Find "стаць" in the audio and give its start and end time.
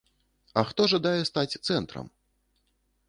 1.31-1.57